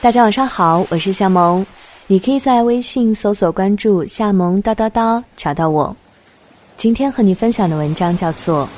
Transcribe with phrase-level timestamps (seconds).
[0.00, 1.66] 大家晚上好，我是夏萌，
[2.06, 5.94] 你可以在微信搜索关注“夏萌叨叨叨”找到我。
[6.76, 8.64] 今天和你分享的文章叫做《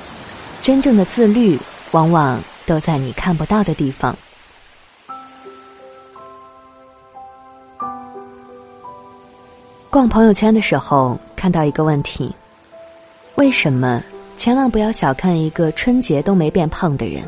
[0.63, 1.59] 真正的自律
[1.91, 4.17] 往往都在你看不到的地方》。
[9.91, 12.35] 逛朋友圈的时候看到一个问题：
[13.35, 14.03] 为什么
[14.39, 17.23] 千万不要小看一个春节都没变胖的人？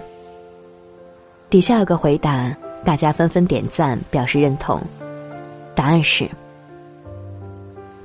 [1.50, 2.56] 底下有个回答。
[2.84, 4.80] 大家纷纷点赞表示认同，
[5.74, 6.28] 答案是：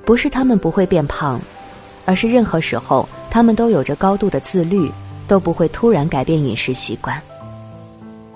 [0.04, 1.40] 不是他们不会变胖，
[2.06, 4.90] 而是任何时候他们都有着高度的自律，
[5.26, 7.20] 都不会突然改变饮食习惯。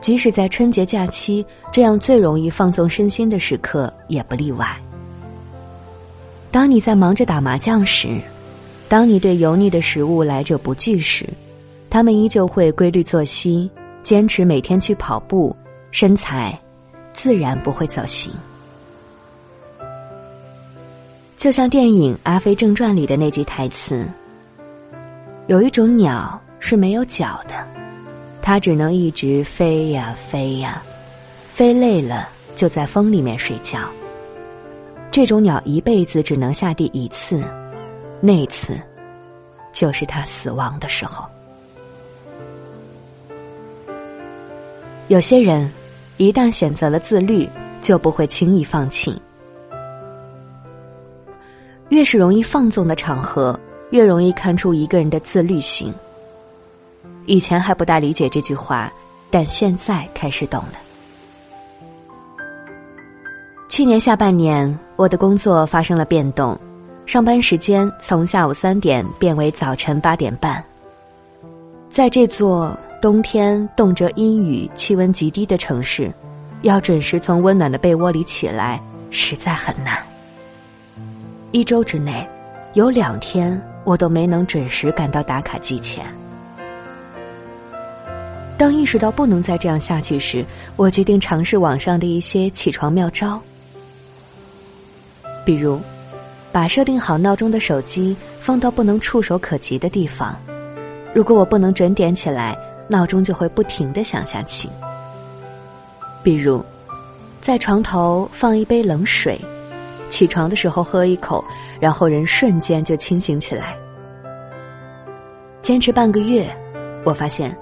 [0.00, 4.66] 即使在春节假期这样最容易放纵身心的时刻，也不例外。
[6.50, 8.20] 当你在忙着打麻将时，
[8.88, 11.24] 当你对油腻的食物来者不拒时，
[11.88, 13.70] 他们依旧会规律作息，
[14.02, 15.54] 坚持每天去跑步。
[15.92, 16.58] 身材
[17.12, 18.32] 自然不会走形，
[21.36, 24.08] 就像电影《阿飞正传》里的那句台词
[25.48, 27.62] ：“有一种鸟是没有脚的，
[28.40, 30.82] 它只能一直飞呀飞呀，
[31.52, 33.80] 飞累了就在风里面睡觉。
[35.10, 37.44] 这种鸟一辈子只能下地一次，
[38.22, 38.80] 那次
[39.74, 41.26] 就是它死亡的时候。”
[45.08, 45.70] 有些人。
[46.22, 47.48] 一旦选择了自律，
[47.80, 49.20] 就不会轻易放弃。
[51.88, 53.58] 越是容易放纵的场合，
[53.90, 55.92] 越容易看出一个人的自律性。
[57.26, 58.88] 以前还不大理解这句话，
[59.32, 60.74] 但现在开始懂了。
[63.68, 66.56] 去年下半年，我的工作发生了变动，
[67.04, 70.62] 上班时间从下午三点变为早晨八点半。
[71.88, 72.78] 在这座。
[73.02, 76.08] 冬天动辄阴雨、气温极低的城市，
[76.62, 78.80] 要准时从温暖的被窝里起来，
[79.10, 79.98] 实在很难。
[81.50, 82.24] 一周之内，
[82.74, 86.06] 有两天我都没能准时赶到打卡机前。
[88.56, 90.44] 当意识到不能再这样下去时，
[90.76, 93.36] 我决定尝试网上的一些起床妙招，
[95.44, 95.80] 比如，
[96.52, 100.36] 把设定好闹钟的手机放到不能触手可及的地方。
[101.12, 102.56] 如果我不能准点起来，
[102.92, 104.68] 闹钟就会不停的响下去。
[106.22, 106.62] 比如，
[107.40, 109.40] 在床头放一杯冷水，
[110.10, 111.42] 起床的时候喝一口，
[111.80, 113.74] 然后人瞬间就清醒起来。
[115.62, 116.54] 坚持半个月，
[117.02, 117.56] 我发现，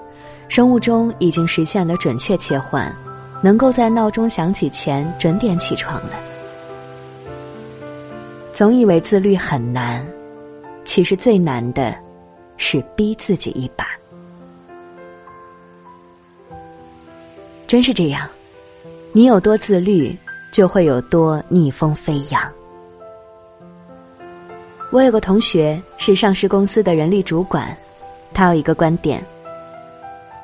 [0.49, 2.93] 生物钟已经实现了准确切换，
[3.41, 6.19] 能够在闹钟响起前准点起床了。
[8.51, 10.05] 总以为自律很难，
[10.83, 11.95] 其实最难的，
[12.57, 13.87] 是逼自己一把。
[17.71, 18.27] 真是这样，
[19.13, 20.13] 你有多自律，
[20.51, 22.43] 就会有多逆风飞扬。
[24.91, 27.73] 我有个同学是上市公司的人力主管，
[28.33, 29.25] 他有一个观点：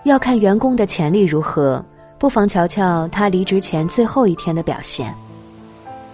[0.05, 1.83] 要看员工的潜力如何，
[2.17, 5.13] 不妨瞧瞧他离职前最后一天的表现，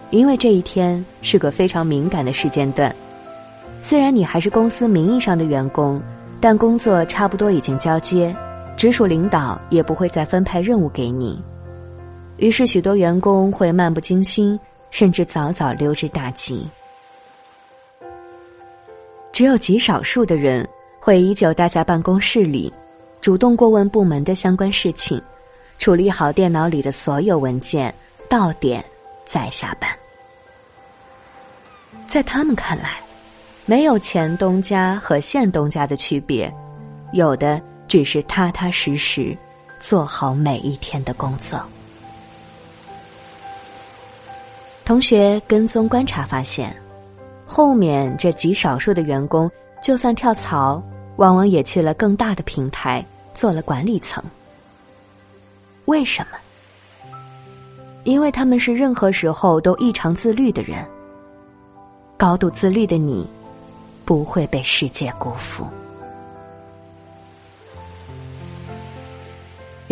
[0.10, 2.92] 因为这一天是个非常敏感的时间段。
[3.84, 6.02] 虽然你还是公司名义上的员工，
[6.42, 8.36] 但工作差不多已经交接。
[8.76, 11.42] 直属领导也不会再分派任务给你，
[12.38, 16.68] 于是许多员工会漫不经心，甚至早早溜之大吉。
[19.32, 20.68] 只有极少数的人
[21.00, 22.72] 会依旧待在办公室里，
[23.22, 25.22] 主动过问部门的相关事情，
[25.78, 27.94] 处理好电脑里的所有文件，
[28.28, 28.84] 到点
[29.26, 29.90] 再下班。
[32.06, 33.00] 在他们看来，
[33.66, 36.54] 没有前东家和现东家的区别，
[37.14, 37.62] 有的。
[37.94, 39.38] 只是踏踏实实
[39.80, 41.62] 做好每一天的工作。
[44.84, 46.76] 同学跟踪观察发现，
[47.46, 49.48] 后面这极少数的员工，
[49.80, 50.82] 就算跳槽，
[51.18, 54.24] 往往也去了更大的平台，做了管理层。
[55.86, 57.12] 为什么？
[58.06, 60.84] 因为他们是任何时候都异常自律的人。
[62.18, 63.30] 高度自律的你，
[64.04, 65.64] 不会被世界辜负。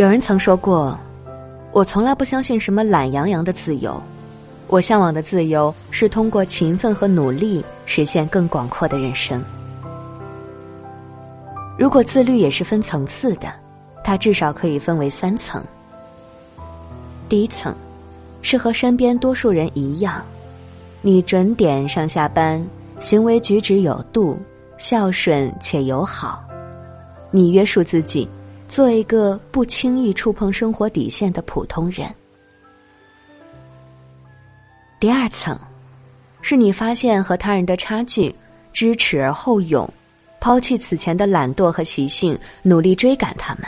[0.01, 0.99] 有人曾说过
[1.71, 4.01] ：“我从来不相信什么懒洋洋的自由，
[4.65, 9.43] 我向往的自由是通过勤奋和努力实现更广阔的人生。
[11.77, 13.53] 如果自律也是分层次的，
[14.03, 15.63] 它至少可以分为三层。
[17.29, 17.71] 第一层
[18.41, 20.25] 是和身边多数人一样，
[21.03, 22.59] 你准点上下班，
[22.99, 24.35] 行为举止有度，
[24.79, 26.43] 孝顺且友好，
[27.29, 28.27] 你约束自己。”
[28.71, 32.09] 做一个不轻易触碰生活底线的普通人。
[34.97, 35.59] 第二层，
[36.41, 38.33] 是你发现和他人的差距，
[38.71, 39.93] 知耻而后勇，
[40.39, 43.65] 抛弃此前的懒惰和习性，努力追赶他们。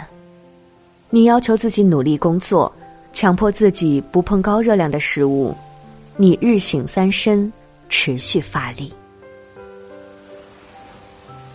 [1.10, 2.74] 你要求自己努力工作，
[3.12, 5.54] 强迫自己不碰高热量的食物，
[6.16, 7.52] 你日醒三身，
[7.90, 8.94] 持续发力。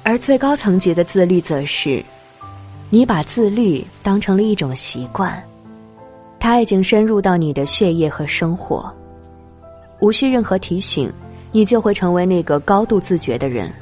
[0.02, 2.04] 而最高层级的自律，则是，
[2.90, 5.42] 你把自律当成了一种习惯，
[6.40, 8.90] 它已经深入到你的血液和生活，
[10.00, 11.12] 无需任何提醒，
[11.52, 13.72] 你就会成为那个高度自觉的人，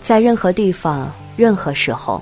[0.00, 2.20] 在任何地方、任何时候，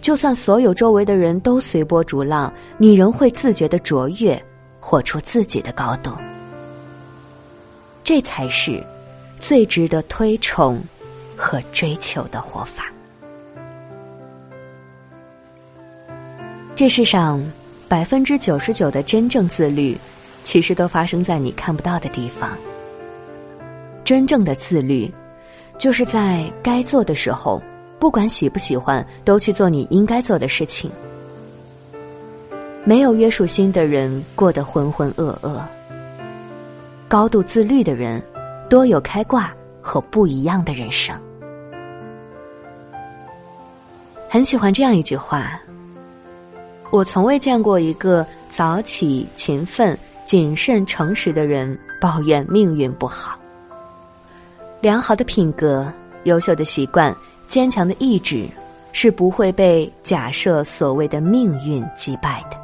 [0.00, 4.42] 就算所有周围的人都随波逐浪，你仍会自觉的卓越，
[4.80, 6.10] 活出自己的高度。
[8.02, 8.82] 这才是
[9.38, 10.82] 最值得推崇。
[11.34, 12.91] 和追求的活法。
[16.82, 17.40] 这世上
[17.86, 19.96] 百分之九十九的真正自律，
[20.42, 22.58] 其实都发生在你看不到的地方。
[24.02, 25.08] 真正的自律，
[25.78, 27.62] 就是在该做的时候，
[28.00, 30.90] 不管喜不喜欢，都去做你应该做的事情。
[32.82, 35.60] 没有约束心的人，过得浑浑噩噩；
[37.06, 38.20] 高度自律的人，
[38.68, 39.54] 多有开挂。
[39.80, 41.14] 和不一样的人生，
[44.28, 45.60] 很喜欢这样一句话：
[46.92, 53.38] 我从未见过一个早起、勤奋、谨慎、诚实的人抱怨命运不好。
[54.82, 55.90] 良好的品格、
[56.24, 57.16] 优秀的习惯、
[57.48, 58.46] 坚强的意志，
[58.92, 62.58] 是不会被假设所谓的命运击败的。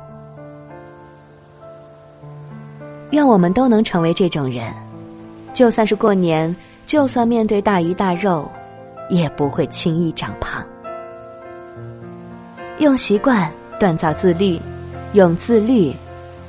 [3.12, 4.70] 愿我们都能成为这种人，
[5.54, 6.54] 就算是过年。
[6.84, 8.50] 就算面对大鱼大肉，
[9.10, 10.64] 也不会轻易长胖。
[12.78, 14.60] 用习惯锻造自律，
[15.12, 15.94] 用自律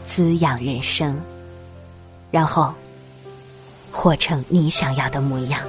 [0.04, 1.16] 滋养人生，
[2.32, 2.74] 然后
[3.92, 5.62] 活成你想要的模样。